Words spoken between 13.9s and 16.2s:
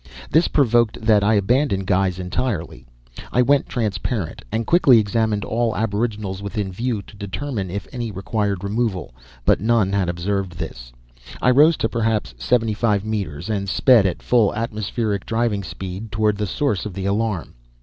at full atmospheric driving speed